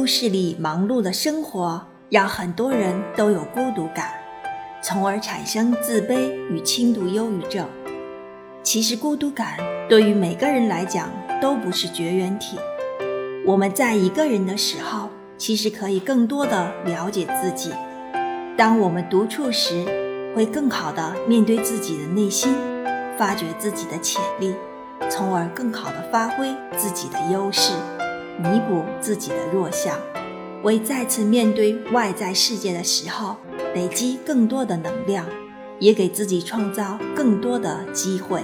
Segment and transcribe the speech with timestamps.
[0.00, 4.12] 都市里忙碌的生活让很多人都有孤独感，
[4.82, 7.68] 从而产生自卑与轻度忧郁症。
[8.62, 9.58] 其实，孤独感
[9.90, 12.58] 对于每个人来讲都不是绝缘体。
[13.44, 17.70] 我们在一个人的时候，其实可以更多的了解自己。
[18.56, 19.84] 当我们独处时，
[20.34, 22.54] 会更好的面对自己的内心，
[23.18, 24.54] 发掘自己的潜力，
[25.10, 26.48] 从而更好的发挥
[26.78, 27.74] 自己的优势。
[28.42, 29.98] 弥补自己的弱项，
[30.62, 33.36] 为再次面对外在世界的时候
[33.74, 35.26] 累积更多的能量，
[35.78, 38.42] 也给自己创造更多的机会。